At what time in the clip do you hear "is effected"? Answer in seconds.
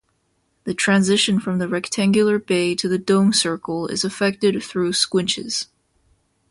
3.85-4.63